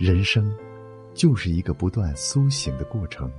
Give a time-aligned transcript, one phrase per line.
[0.00, 0.50] 人生
[1.12, 3.30] 就是一个不断苏醒的过程，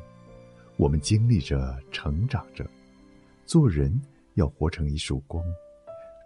[0.77, 2.63] 我们经历着，成长着。
[3.47, 3.99] 做人
[4.35, 5.43] 要活成一束光，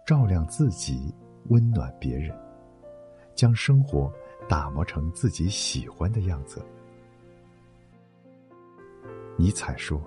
[0.06, 1.10] 照亮自己，
[1.46, 2.38] 温暖别人，
[3.34, 4.12] 将生活
[4.46, 6.62] 打磨成自己喜欢的样子。
[9.38, 9.98] 尼采说：“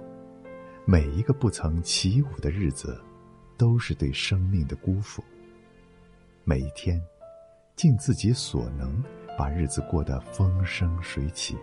[0.86, 3.02] 每一个不曾起舞的日子，
[3.58, 5.24] 都是对生命的辜负。
[6.44, 7.02] 每一天，
[7.76, 9.04] 尽自己所能。”
[9.40, 11.58] 把日子过得风生水起，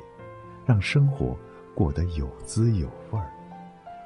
[0.64, 1.36] 让生活
[1.74, 3.30] 过得有滋有味儿，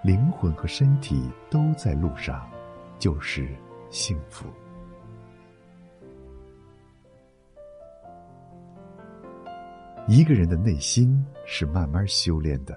[0.03, 2.51] 灵魂和身体都在路上，
[2.99, 3.49] 就是
[3.89, 4.45] 幸福。
[10.09, 12.77] 一个人的内心是慢慢修炼的，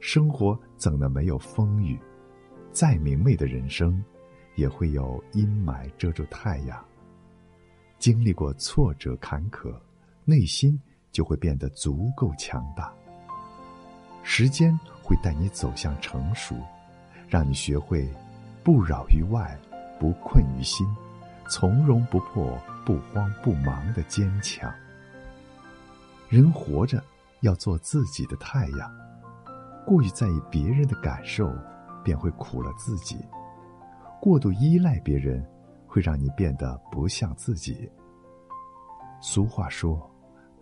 [0.00, 1.96] 生活怎能没有风雨？
[2.72, 4.04] 再明媚的人生，
[4.56, 6.84] 也会有阴霾遮住太阳。
[8.00, 9.72] 经历过挫折坎坷。
[10.24, 12.92] 内心就会变得足够强大。
[14.22, 16.54] 时间会带你走向成熟，
[17.28, 18.08] 让你学会
[18.62, 19.58] 不扰于外，
[19.98, 20.86] 不困于心，
[21.48, 22.56] 从容不迫，
[22.86, 24.72] 不慌不忙的坚强。
[26.28, 27.02] 人活着
[27.40, 28.90] 要做自己的太阳，
[29.84, 31.52] 过于在意别人的感受，
[32.04, 33.16] 便会苦了自己；
[34.20, 35.44] 过度依赖别人，
[35.84, 37.90] 会让你变得不像自己。
[39.20, 40.11] 俗话说。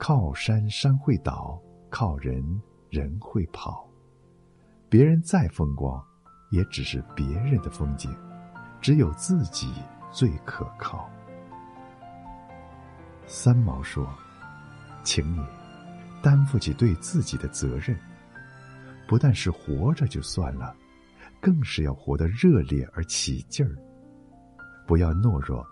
[0.01, 2.43] 靠山山会倒，靠人
[2.89, 3.87] 人会跑。
[4.89, 6.03] 别人再风光，
[6.51, 8.11] 也只是别人的风景，
[8.81, 9.71] 只有自己
[10.11, 11.07] 最可靠。
[13.27, 14.09] 三毛说
[15.05, 15.45] ：“请你
[16.23, 17.95] 担负起对自己的责任，
[19.07, 20.75] 不但是活着就算了，
[21.43, 23.77] 更是要活得热烈而起劲儿。
[24.87, 25.63] 不要懦弱，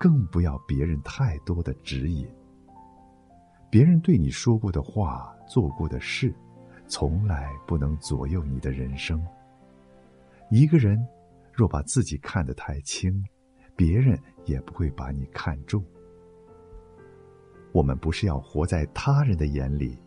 [0.00, 2.26] 更不要别人太多的指引。”
[3.70, 6.34] 别人对你说过的话、做过的事，
[6.86, 9.22] 从来不能左右你的人生。
[10.50, 10.98] 一个人
[11.52, 13.12] 若把自己看得太轻，
[13.74, 15.84] 别人也不会把你看重。
[17.72, 19.98] 我们不是要活在他人的眼里，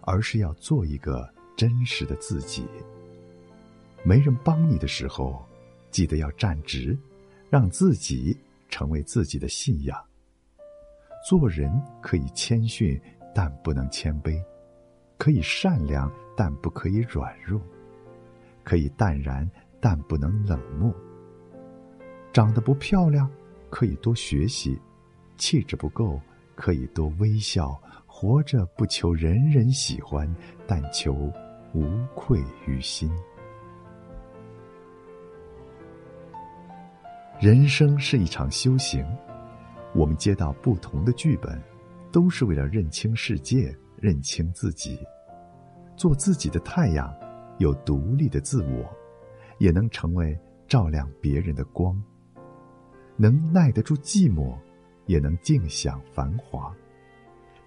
[0.00, 2.66] 而是要做一个真实的自己。
[4.02, 5.46] 没人帮你的时候，
[5.90, 6.98] 记得要站直，
[7.48, 8.36] 让自己
[8.68, 9.96] 成为自己的信仰。
[11.28, 13.00] 做人可以谦逊，
[13.34, 14.42] 但不能谦卑；
[15.16, 17.60] 可以善良，但不可以软弱；
[18.64, 19.48] 可以淡然，
[19.80, 20.92] 但不能冷漠。
[22.32, 23.30] 长得不漂亮，
[23.70, 24.76] 可以多学习；
[25.36, 26.20] 气质不够，
[26.54, 27.80] 可以多微笑。
[28.14, 30.32] 活着不求人人喜欢，
[30.66, 31.12] 但求
[31.72, 33.10] 无愧于心。
[37.40, 39.04] 人生是一场修行。
[39.94, 41.60] 我们接到不同的剧本，
[42.10, 44.98] 都是为了认清世界、认清自己，
[45.96, 47.14] 做自己的太阳，
[47.58, 48.90] 有独立的自我，
[49.58, 52.02] 也能成为照亮别人的光。
[53.16, 54.56] 能耐得住寂寞，
[55.06, 56.74] 也能静享繁华。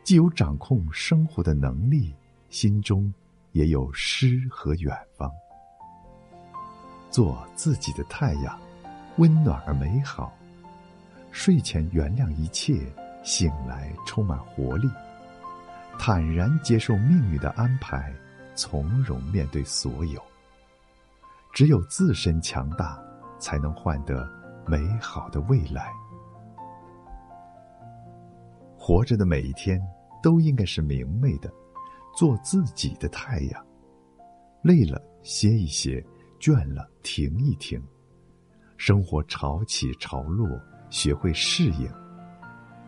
[0.04, 2.14] 既有掌控生活的能力，
[2.50, 3.14] 心中
[3.52, 5.32] 也有诗和远方。
[7.12, 8.60] 做自己的太阳，
[9.18, 10.34] 温暖而美好。
[11.36, 12.90] 睡前原谅一切，
[13.22, 14.90] 醒来充满活力，
[16.00, 18.16] 坦然接受命运的安排，
[18.56, 20.24] 从容面对所有。
[21.54, 22.98] 只有自身强大，
[23.38, 24.26] 才能换得
[24.66, 25.92] 美好的未来。
[28.78, 29.78] 活着的每一天
[30.24, 31.52] 都应该是明媚的，
[32.16, 33.66] 做自己的太阳。
[34.62, 36.04] 累了歇一歇，
[36.40, 37.80] 倦了停一停。
[38.78, 40.48] 生活潮起潮落。
[40.96, 41.92] 学会适应，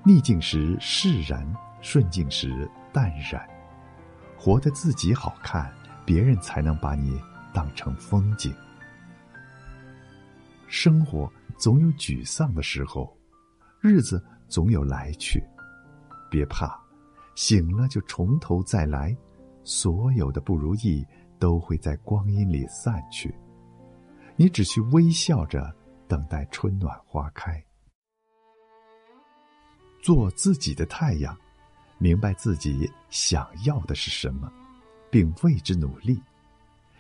[0.05, 1.45] 逆境时释然，
[1.81, 3.45] 顺境时淡然，
[4.37, 5.69] 活得自己好看，
[6.05, 7.21] 别人才能把你
[7.53, 8.55] 当成风景。
[10.67, 13.13] 生活总有沮丧的时候，
[13.81, 15.43] 日子总有来去，
[16.31, 16.79] 别怕，
[17.35, 19.13] 醒了就从头再来，
[19.65, 21.05] 所有的不如意
[21.37, 23.35] 都会在光阴里散去，
[24.37, 25.75] 你只需微笑着
[26.07, 27.61] 等待春暖花开。
[30.07, 31.37] 做自己的太阳，
[31.97, 34.49] 明白自己想要的是什么，
[35.11, 36.17] 并为之努力，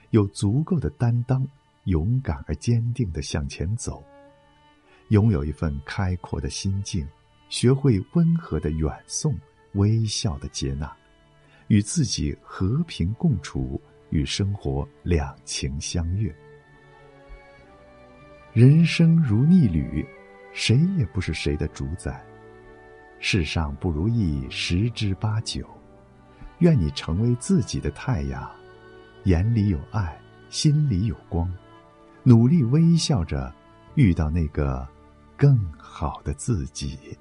[0.09, 1.47] 有足够的担当，
[1.85, 4.03] 勇敢而坚定的向前走，
[5.07, 7.07] 拥有一份开阔的心境，
[7.47, 9.33] 学会温和的远送，
[9.75, 10.93] 微笑的接纳，
[11.69, 16.35] 与自己和平共处，与生活两情相悦。
[18.51, 20.05] 人生如逆旅，
[20.51, 22.21] 谁也不是谁的主宰。
[23.19, 25.67] 世上不如意十之八九，
[26.59, 28.49] 愿你成为自己的太阳，
[29.23, 30.19] 眼里有爱，
[30.49, 31.51] 心里有光，
[32.23, 33.53] 努力微笑着，
[33.95, 34.87] 遇到那个
[35.35, 37.17] 更好的自己。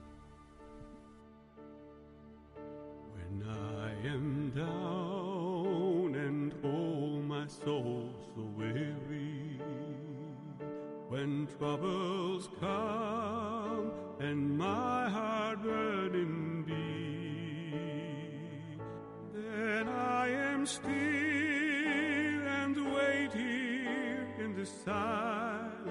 [11.08, 15.35] When troubles come and my heart
[16.08, 16.74] burning be,
[19.34, 20.90] then I am still
[22.48, 25.86] and wait here in the silence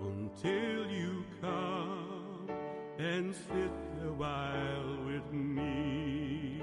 [0.00, 2.50] until you come
[2.98, 3.70] and sit
[4.04, 6.62] a while with me.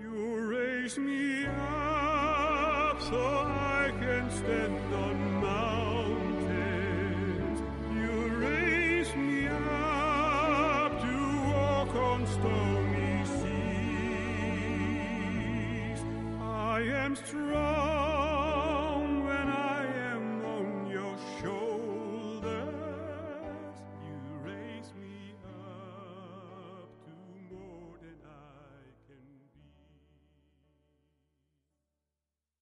[0.00, 5.39] You raise me up so I can stand on